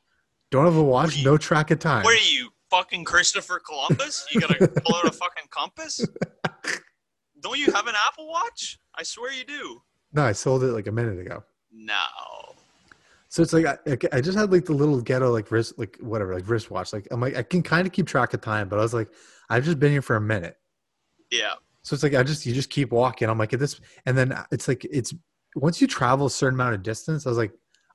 [0.51, 1.17] Don't have a watch.
[1.17, 2.05] You- no track of time.
[2.05, 4.27] What are you, fucking Christopher Columbus?
[4.31, 6.07] You gotta pull out a fucking compass?
[7.41, 8.79] Don't you have an Apple Watch?
[8.95, 9.83] I swear you do.
[10.17, 11.45] No, I sold it like a minute ago.
[11.71, 11.95] No.
[13.29, 13.77] So it's like I,
[14.13, 16.95] I just had like the little ghetto like wrist like whatever like wristwatch.
[16.95, 19.11] Like I'm like I can kind of keep track of time, but I was like
[19.51, 20.57] I've just been here for a minute.
[21.31, 21.53] Yeah.
[21.83, 23.29] So it's like I just you just keep walking.
[23.29, 25.13] I'm like at this, and then it's like it's
[25.55, 27.27] once you travel a certain amount of distance.
[27.27, 27.53] I was like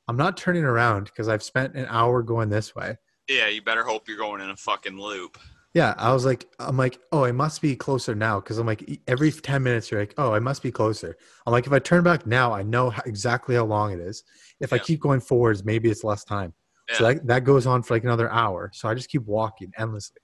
[0.08, 2.98] I'm not turning around because I've spent an hour going this way.
[3.28, 5.40] Yeah, you better hope you're going in a fucking loop.
[5.74, 9.00] Yeah, I was like, I'm like, oh, I must be closer now because I'm like,
[9.08, 11.18] every ten minutes you're like, oh, I must be closer.
[11.46, 14.24] I'm like, if I turn back now, I know how, exactly how long it is.
[14.60, 16.54] If I keep going forwards, maybe it's less time.
[16.98, 18.70] So that that goes on for like another hour.
[18.74, 20.18] So I just keep walking endlessly.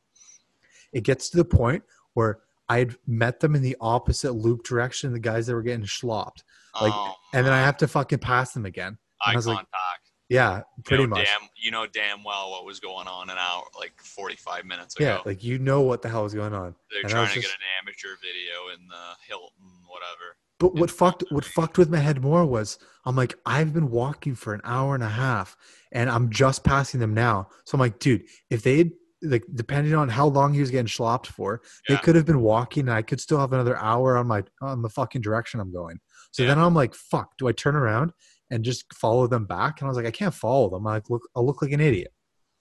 [0.91, 1.81] It gets to the point
[2.13, 5.85] where I had met them in the opposite loop direction, the guys that were getting
[5.85, 6.43] schlopped,
[6.81, 8.97] like, Oh, and then I have to fucking pass them again.
[9.25, 10.06] eye I was like, contact.
[10.29, 11.25] Yeah, pretty you know much.
[11.25, 15.05] Damn, you know damn well what was going on an hour, like 45 minutes ago.
[15.05, 16.75] Yeah, like you know what the hell is going on.
[16.91, 20.35] They're and trying to just- get an amateur video in the Hilton, whatever.
[20.59, 24.33] But what fucked what fucked with my head more was I'm like I've been walking
[24.35, 25.55] for an hour and a half
[25.91, 27.47] and I'm just passing them now.
[27.65, 31.27] So I'm like, dude, if they like depending on how long he was getting schlopped
[31.27, 34.43] for, they could have been walking and I could still have another hour on my
[34.61, 35.99] on the fucking direction I'm going.
[36.31, 36.49] So Yeah.
[36.49, 38.11] then I'm like, fuck, do I turn around
[38.51, 39.79] and just follow them back?
[39.81, 40.85] And I was like, I can't follow them.
[40.87, 42.13] I like look I'll look like an idiot.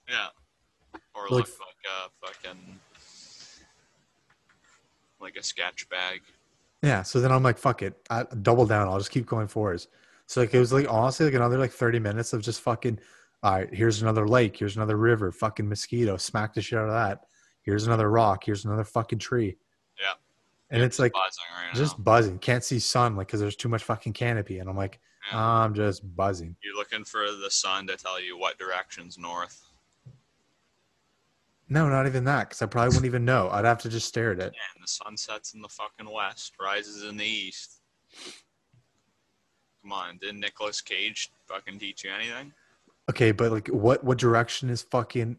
[0.08, 0.28] Yeah.
[1.14, 2.78] Or Like- look like a fucking
[5.20, 6.20] like a sketch bag.
[6.82, 7.02] Yeah.
[7.02, 7.96] So then I'm like, fuck it.
[8.10, 8.88] I double down.
[8.88, 9.88] I'll just keep going forwards.
[10.26, 12.98] So like it was like honestly like another like 30 minutes of just fucking
[13.42, 16.94] all right, here's another lake, here's another river, fucking mosquito, smack the shit out of
[16.94, 17.26] that.
[17.62, 19.56] Here's another rock, here's another fucking tree.
[20.00, 20.12] Yeah.
[20.70, 22.02] And it's like buzzing right just now.
[22.04, 22.38] buzzing.
[22.38, 24.58] Can't see sun like because there's too much fucking canopy.
[24.58, 24.98] And I'm like,
[25.30, 25.38] Yeah.
[25.38, 26.56] I'm just buzzing.
[26.62, 29.62] You're looking for the sun to tell you what direction's north.
[31.68, 33.48] No, not even that, because I probably wouldn't even know.
[33.50, 34.54] I'd have to just stare at it.
[34.74, 37.80] And the sun sets in the fucking west, rises in the east.
[39.82, 42.52] Come on, didn't Nicolas Cage fucking teach you anything?
[43.08, 45.38] Okay, but like what what direction is fucking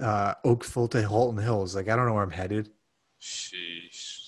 [0.00, 1.74] uh Oakville to Halton Hills?
[1.76, 2.70] Like I don't know where I'm headed.
[3.20, 4.25] Sheesh.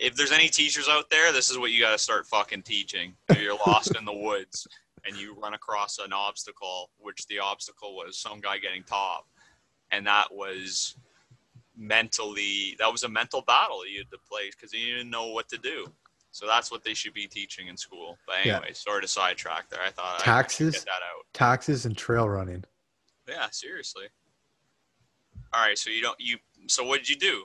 [0.00, 3.14] If there's any teachers out there, this is what you got to start fucking teaching.
[3.28, 4.66] If you're lost in the woods
[5.04, 9.26] and you run across an obstacle, which the obstacle was some guy getting top,
[9.90, 10.96] and that was
[11.76, 15.48] mentally that was a mental battle you had to play because you didn't know what
[15.50, 15.86] to do.
[16.32, 18.16] So that's what they should be teaching in school.
[18.26, 18.56] But Yeah.
[18.56, 19.82] anyway, sorry to sidetrack there.
[19.82, 20.74] I thought I Taxes?
[20.74, 21.26] get that out.
[21.34, 22.64] Taxes and trail running.
[23.28, 24.06] Yeah, seriously.
[25.52, 27.44] All right, so you don't you so what did you do?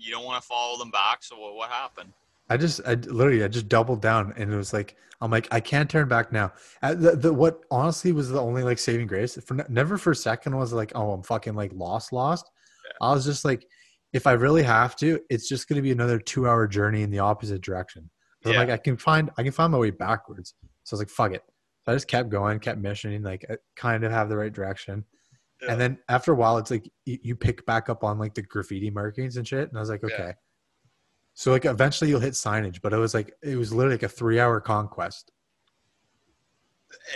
[0.00, 1.22] You don't want to follow them back.
[1.22, 2.12] So what, what happened?
[2.48, 5.60] I just, I literally, I just doubled down, and it was like, I'm like, I
[5.60, 6.52] can't turn back now.
[6.82, 10.16] Uh, the, the what honestly was the only like saving grace for never for a
[10.16, 12.50] second was like, oh, I'm fucking like lost, lost.
[13.02, 13.66] I was just like,
[14.12, 17.18] if I really have to, it's just gonna be another two hour journey in the
[17.18, 18.08] opposite direction.
[18.44, 18.58] I'm Yeah.
[18.60, 20.54] like, I can find, I can find my way backwards.
[20.84, 21.42] So I was like, fuck it.
[21.84, 25.04] So I just kept going, kept missioning, like I kind of have the right direction.
[25.62, 25.72] Yeah.
[25.72, 28.90] And then after a while, it's like you, pick back up on like the graffiti
[28.90, 29.68] markings and shit.
[29.68, 30.14] And I was like, Yeah.
[30.14, 30.32] okay.
[31.34, 34.08] So like eventually you'll hit signage, but it was like it was literally like a
[34.08, 35.32] three hour conquest.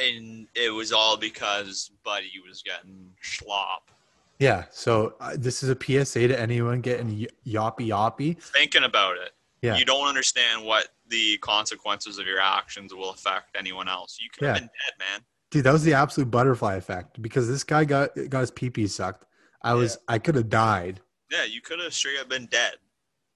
[0.02, 3.90] And it was all because Buddy was getting slop.
[4.38, 4.64] Yeah.
[4.70, 8.40] So uh, this is a PSA to anyone getting y- yoppy yoppy.
[8.40, 9.30] Thinking about it,
[9.62, 9.76] Yeah.
[9.76, 14.18] you don't understand what the consequences of your actions will affect anyone else.
[14.20, 14.60] You could have Yeah.
[14.60, 15.20] been dead, man.
[15.54, 18.88] Dude, that was the absolute butterfly effect because this guy got got his pee pee
[18.88, 19.24] sucked.
[19.62, 20.98] I was I could have died.
[21.30, 22.72] Yeah, you could have straight up been dead.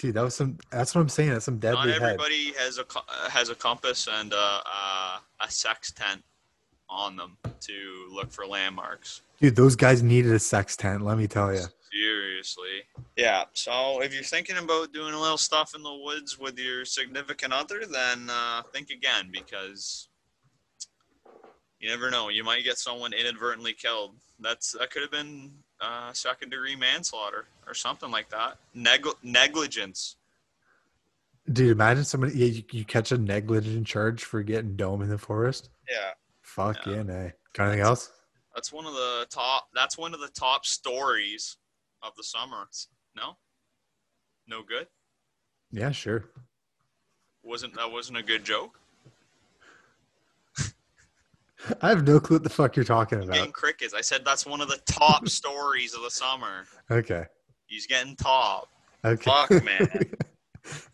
[0.00, 0.58] Dude, that was some.
[0.72, 1.30] That's what I'm saying.
[1.30, 2.02] That's some Not deadly head.
[2.02, 6.24] everybody has a uh, has a compass and a, a, a sex tent
[6.90, 9.22] on them to look for landmarks.
[9.40, 11.02] Dude, those guys needed a sex tent.
[11.02, 11.62] Let me tell you.
[11.92, 12.82] Seriously.
[13.14, 13.44] Yeah.
[13.52, 17.52] So if you're thinking about doing a little stuff in the woods with your significant
[17.52, 20.08] other, then uh, think again because
[21.80, 22.28] you never know.
[22.28, 24.14] You might get someone inadvertently killed.
[24.40, 28.58] That's that could have been uh, second degree manslaughter or something like that.
[28.76, 30.16] Negl- negligence.
[31.50, 35.18] Dude, imagine somebody yeah, you, you catch a negligent charge for getting dome in the
[35.18, 35.70] forest.
[35.90, 36.10] Yeah.
[36.42, 37.04] Fuck Yeah.
[37.06, 37.30] yeah.
[37.54, 38.12] Got anything else?
[38.54, 39.68] That's one of the top.
[39.74, 41.56] That's one of the top stories
[42.02, 42.68] of the summer.
[43.16, 43.36] No.
[44.46, 44.88] No good.
[45.70, 46.24] Yeah, sure.
[47.42, 48.80] Wasn't that wasn't a good joke?
[51.82, 53.52] I have no clue what the fuck you're talking Getting about.
[53.52, 53.94] crickets.
[53.94, 56.66] I said that's one of the top stories of the summer.
[56.90, 57.24] Okay.
[57.66, 58.68] He's getting top.
[59.04, 59.22] Okay.
[59.24, 59.88] Fuck, man.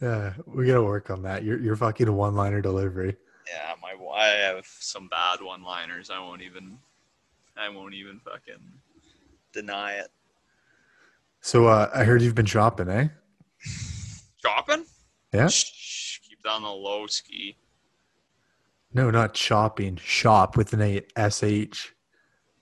[0.00, 1.42] yeah, we gotta work on that.
[1.44, 3.16] Your your fucking a one liner delivery.
[3.46, 6.08] Yeah, my I have some bad one-liners.
[6.10, 6.78] I won't even.
[7.56, 8.62] I won't even fucking
[9.52, 10.08] deny it.
[11.40, 13.08] So uh I heard you've been shopping, eh?
[14.44, 14.84] Shopping?
[15.32, 15.48] Yeah?
[15.48, 17.56] Shh, keep down the low ski.
[18.94, 19.96] No, not shopping.
[20.02, 21.94] Shop with an A S H.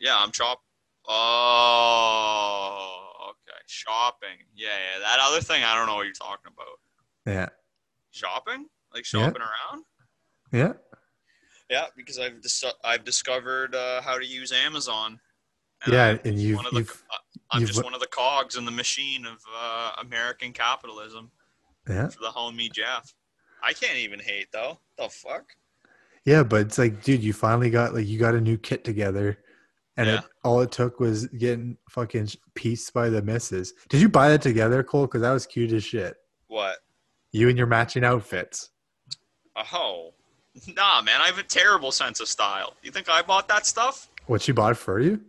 [0.00, 0.60] Yeah, I'm shop.
[2.02, 3.58] Oh, okay.
[3.66, 4.38] Shopping.
[4.54, 4.98] Yeah, yeah.
[5.00, 6.78] That other thing, I don't know what you're talking about.
[7.26, 7.48] Yeah.
[8.10, 8.66] Shopping?
[8.94, 9.20] Like Yeah.
[9.26, 9.84] shopping around?
[10.52, 10.72] Yeah.
[11.70, 15.20] Yeah, because I've dis- I've discovered uh, how to use Amazon.
[15.86, 17.16] Yeah, I- and you've- one of the, you've- I-
[17.50, 21.30] I'm You've- just one of the cogs in the machine of uh, American capitalism
[21.88, 22.08] Yeah.
[22.08, 23.14] for the homie Jeff.
[23.62, 24.80] I can't even hate though.
[24.96, 25.54] The fuck?
[26.24, 29.38] Yeah, but it's like, dude, you finally got like you got a new kit together,
[29.96, 33.74] and it all it took was getting fucking pieced by the misses.
[33.88, 35.06] Did you buy that together, Cole?
[35.06, 36.14] Because that was cute as shit.
[36.46, 36.78] What?
[37.32, 38.70] You and your matching outfits.
[39.74, 40.12] Oh,
[40.76, 41.20] nah, man.
[41.20, 42.74] I have a terrible sense of style.
[42.82, 44.08] You think I bought that stuff?
[44.26, 45.20] What she bought for you?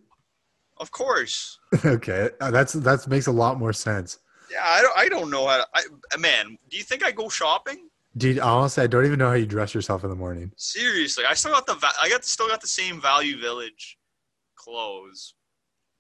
[0.78, 1.60] Of course.
[1.86, 4.20] okay, uh, that's that makes a lot more sense.
[4.52, 5.68] Yeah, I don't, I don't know how to.
[5.74, 7.90] I, man, do you think I go shopping?
[8.16, 10.52] Dude, honestly, I don't even know how you dress yourself in the morning.
[10.56, 13.98] Seriously, I still got the I got still got the same Value Village
[14.56, 15.34] clothes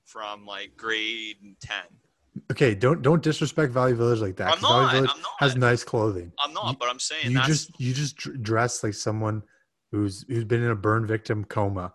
[0.05, 1.83] from like grade ten.
[2.51, 4.53] Okay, don't don't disrespect Value Village like that.
[4.53, 5.31] I'm not, Valley Village I'm not.
[5.39, 6.31] has nice clothing.
[6.43, 9.41] I'm not, but I'm saying You just you just dress like someone
[9.91, 11.93] who's who's been in a burn victim coma.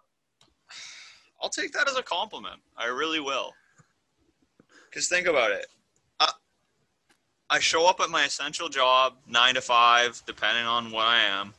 [1.40, 2.60] I'll take that as a compliment.
[2.76, 3.52] I really will.
[4.90, 5.66] Because think about it.
[7.50, 11.20] I, I show up at my essential job, nine to five, depending on what I
[11.20, 11.54] am,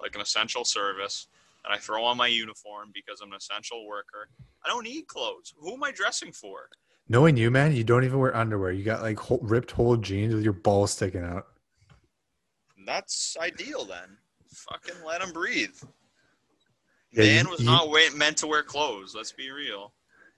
[0.00, 1.26] like an essential service,
[1.64, 4.28] and I throw on my uniform because I'm an essential worker.
[4.64, 5.54] I don't need clothes.
[5.58, 6.68] Who am I dressing for?
[7.08, 8.72] Knowing you, man, you don't even wear underwear.
[8.72, 11.46] You got like whole, ripped whole jeans with your balls sticking out.
[12.86, 14.16] That's ideal then.
[14.48, 15.74] Fucking let him breathe.
[17.12, 19.14] Yeah, you- Man was you- not wa- meant to wear clothes.
[19.14, 19.92] Let's be real.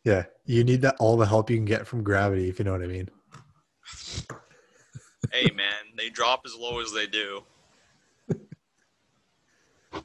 [0.05, 2.73] Yeah, you need that all the help you can get from gravity, if you know
[2.73, 3.09] what I mean.
[5.33, 7.43] Hey man, they drop as low as they do.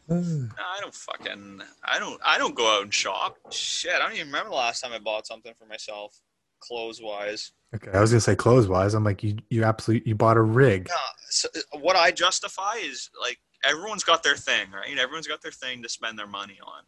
[0.08, 3.38] No, I don't fucking I don't I don't go out and shop.
[3.50, 6.18] Shit, I don't even remember the last time I bought something for myself,
[6.60, 7.52] clothes wise.
[7.76, 8.94] Okay, I was gonna say clothes wise.
[8.94, 10.88] I'm like, you you absolutely you bought a rig.
[10.90, 10.96] No,
[11.30, 14.98] so uh, what I justify is like everyone's got their thing, right?
[14.98, 16.84] Everyone's got their thing to spend their money on.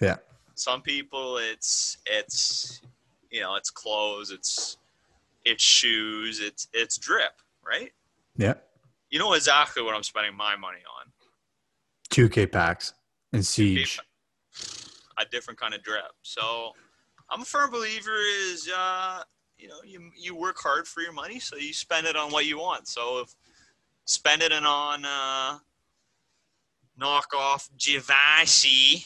[0.00, 0.16] Yeah.
[0.54, 2.82] Some people it's it's
[3.30, 4.76] you know, it's clothes, it's
[5.44, 7.32] it's shoes, it's it's drip,
[7.70, 7.92] right?
[8.36, 8.54] Yeah,
[9.10, 11.12] You know exactly what I'm spending my money on.
[12.10, 12.92] two K packs
[13.32, 13.98] and siege.
[15.18, 16.02] a different kind of drip.
[16.22, 16.72] So
[17.28, 18.16] I'm a firm believer
[18.50, 19.22] is uh,
[19.58, 22.46] you know you you work hard for your money, so you spend it on what
[22.46, 22.88] you want.
[22.88, 23.34] So if
[24.06, 25.58] spend it on uh,
[27.00, 29.04] knockoff Givenchy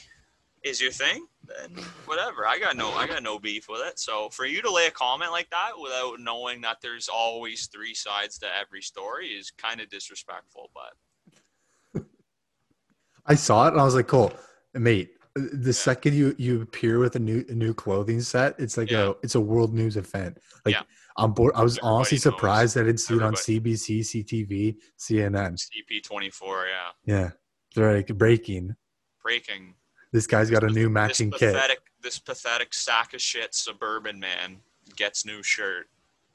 [0.64, 1.70] is your thing, then
[2.07, 2.46] whatever.
[2.46, 3.98] I got no I got no beef with it.
[3.98, 7.94] So for you to lay a comment like that without knowing that there's always three
[7.94, 10.70] sides to every story is kind of disrespectful.
[10.74, 12.03] But
[13.27, 14.33] I saw it and I was like, cool,
[14.74, 15.11] mate.
[15.37, 19.07] The second you you appear with a new a new clothing set, it's like Yeah.
[19.09, 20.38] a it's a world news event.
[20.64, 20.83] Like Yeah.
[21.16, 21.55] I'm bored.
[21.57, 22.22] I was Everybody honestly knows.
[22.22, 25.57] surprised I didn't see it on CBC, CTV, CNN.
[25.59, 27.31] CP24, yeah, Yeah,
[27.74, 28.77] they're like breaking.
[29.22, 29.74] breaking.
[30.14, 31.79] This guy's got a new matching this kit.
[32.00, 34.59] This pathetic sack of shit suburban man
[34.94, 35.88] gets new shirt.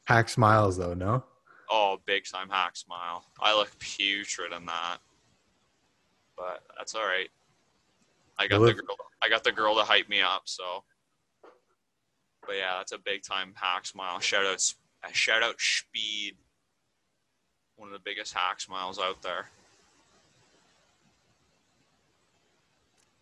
[0.04, 1.24] Hack smiles though, no?
[1.72, 3.24] Oh, big time hack smile.
[3.40, 4.98] I look putrid in that,
[6.36, 7.30] but that's all right.
[8.38, 8.98] I got the girl.
[9.22, 10.42] I got the girl to hype me up.
[10.44, 10.84] So,
[11.42, 14.20] but yeah, that's a big time hack smile.
[14.20, 14.74] Shout out,
[15.06, 16.36] uh, shout out Speed.
[17.78, 19.46] One of the biggest hack smiles out there.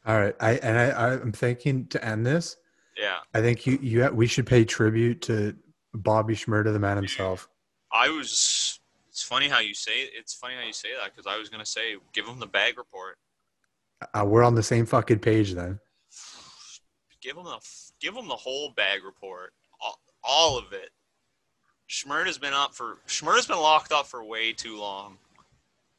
[0.08, 2.56] All right, I and I I'm thinking to end this.
[2.98, 5.54] Yeah, I think you you we should pay tribute to
[5.94, 7.50] Bobby Shmurda, the man himself.
[7.92, 8.80] I was.
[9.10, 10.10] It's funny how you say.
[10.18, 12.78] It's funny how you say that because I was gonna say give him the bag
[12.78, 13.18] report.
[14.14, 15.78] Uh, we're on the same fucking page then.
[17.22, 17.60] give him the
[18.00, 20.90] give him the whole bag report, all, all of it.
[21.90, 25.18] Shmurd has been up for Shmurd has been locked up for way too long.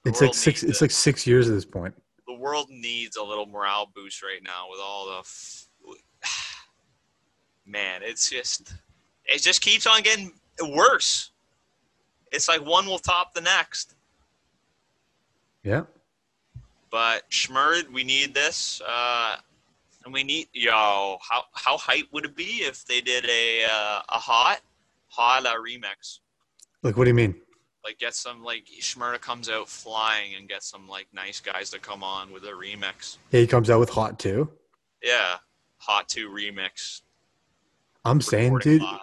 [0.04, 0.62] The It's like six.
[0.62, 0.84] It's it.
[0.84, 1.94] like six years at this point.
[2.28, 5.18] The world needs a little morale boost right now with all the.
[5.18, 5.66] F-
[7.66, 8.72] Man, it's just
[9.24, 11.32] it just keeps on getting worse.
[12.30, 13.94] It's like one will top the next.
[15.62, 15.82] Yeah.
[16.90, 18.80] But Shmurd, we need this.
[18.86, 19.36] Uh,
[20.04, 21.18] and we need yo.
[21.20, 24.60] How how hype would it be if they did a uh, a hot
[25.08, 26.20] hot uh, remix?
[26.82, 27.34] Like, what do you mean?
[27.84, 31.78] Like get some like Shmurda comes out flying and get some like nice guys to
[31.78, 33.18] come on with a remix.
[33.30, 34.50] Yeah, he comes out with hot Two.
[35.02, 35.36] Yeah,
[35.78, 37.02] hot two remix.
[38.04, 39.00] I'm saying, dude, live.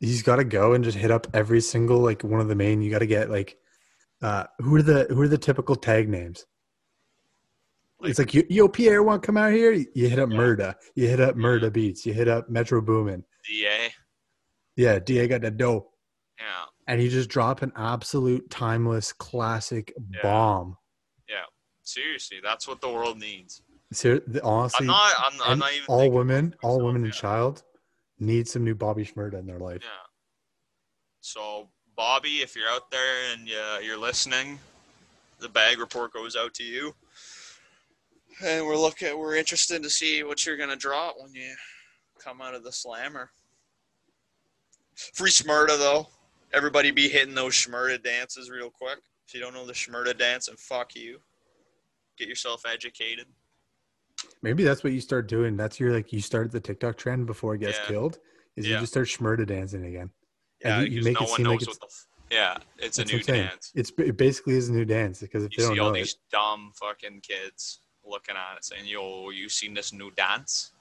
[0.00, 2.80] he's got to go and just hit up every single like one of the main.
[2.82, 3.56] You got to get like,
[4.22, 6.46] uh, who are the who are the typical tag names?
[8.02, 9.72] it's like yo, yo Pierre want to come out here?
[9.72, 10.36] You hit up Yeah.
[10.36, 10.74] Murda.
[10.94, 12.06] You hit up Murda Beats.
[12.06, 13.24] You hit up Metro Boomin.
[13.48, 13.88] Da.
[14.76, 15.90] Yeah, Da got the dope,
[16.38, 16.44] Yeah,
[16.88, 20.20] and you just drop an absolute timeless classic Yeah.
[20.22, 20.76] bomb.
[21.28, 21.44] yeah.
[21.82, 23.62] Seriously, that's what the world needs.
[23.92, 25.14] Ser- the- honestly, I'm not.
[25.18, 25.86] I'm, I'm not even.
[25.88, 27.62] all women, about all myself, women and child,
[28.18, 29.80] need some new Bobby Shmurda in their life.
[29.82, 29.88] Yeah.
[31.20, 34.58] So, Bobby, if you're out there and uh, you're listening,
[35.38, 36.94] the bag report goes out to you.
[38.44, 41.54] And we're looking, we're interested to see what you're gonna drop when you
[42.22, 43.30] come out of the slammer.
[45.14, 46.08] Free Shmurda though.
[46.52, 48.98] Everybody be hitting those Shmurda dances real quick.
[49.26, 51.20] If you don't know the Shmurda dance, and fuck you.
[52.16, 53.26] Get yourself educated.
[54.42, 55.56] Maybe that's what you start doing.
[55.56, 57.86] That's your like you start the TikTok trend before it gets Yeah.
[57.86, 58.18] killed.
[58.56, 58.74] Is Yeah.
[58.76, 60.10] you just start Shmurda dancing again.
[60.64, 61.86] And Yeah, you- you make no it seem like it's- the.
[61.86, 63.70] F- yeah, it's a new what dance.
[63.74, 65.94] It's it basically is a new dance because if You they don't see all know
[65.94, 70.72] these it, dumb fucking kids looking at it saying, "Yo, you seen this new dance?"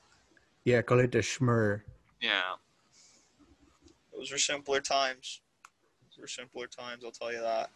[0.63, 1.83] yeah, call it the Shmur.
[2.21, 2.55] Yeah.
[4.13, 5.41] Those were simpler times.
[6.17, 7.69] Those were simpler times, I'll tell you that.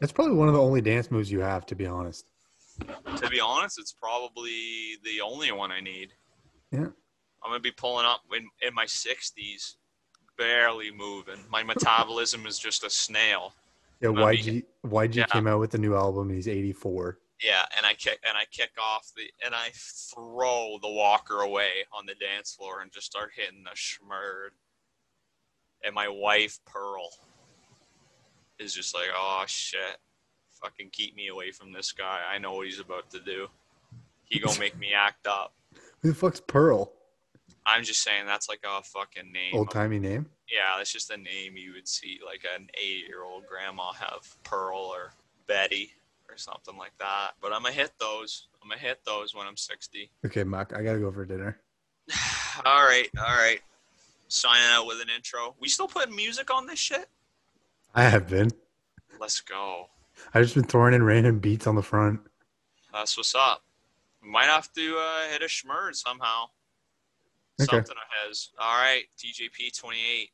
[0.00, 2.26] That's probably one of the only dance moves you have, to be honest.
[3.16, 6.12] To be honest, it's probably the only one I need.
[6.70, 6.86] Yeah.
[7.42, 9.74] I'm gonna be pulling up in, in my 60s,
[10.38, 11.38] barely moving.
[11.50, 13.52] My metabolism is just a snail.
[14.00, 15.26] Yeah, Well, YG YG yeah.
[15.26, 16.30] came out with the new album.
[16.30, 17.18] He's 84.
[17.42, 21.70] Yeah, and I kick and I kick off the and I throw the walker away
[21.92, 24.50] on the dance floor and just start hitting the schmurd.
[25.84, 27.08] And my wife Pearl
[28.58, 29.98] is just like, oh shit,
[30.62, 32.20] fucking keep me away from this guy.
[32.28, 33.48] I know what he's about to do.
[34.24, 35.54] He gonna make me act up.
[36.00, 36.92] Who the fuck's Pearl?
[37.66, 39.54] I'm just saying that's like a fucking name.
[39.54, 40.26] Old timey name.
[40.50, 45.12] Yeah, that's just a name you would see like an eight-year-old grandma have Pearl or
[45.46, 45.92] Betty
[46.28, 47.32] or something like that.
[47.40, 48.48] But I'm gonna hit those.
[48.62, 50.10] I'm gonna hit those when I'm 60.
[50.26, 51.58] Okay, Mac, I gotta go for dinner.
[52.64, 53.60] all right, all right.
[54.34, 55.54] Signing out with an intro.
[55.60, 57.08] We still putting music on this shit?
[57.94, 58.50] I have been.
[59.20, 59.86] Let's go.
[60.34, 62.18] I've just been throwing in random beats on the front.
[62.92, 63.62] That's what's up.
[64.20, 66.46] Might have to uh, hit a schmurd somehow.
[67.60, 67.76] Okay.
[67.76, 67.94] Something
[68.26, 68.48] has.
[68.58, 70.30] All right, DJP 28.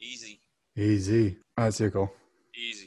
[0.00, 0.40] Easy,
[0.76, 1.38] Easy.
[1.56, 2.12] That's cool.
[2.54, 2.82] easy.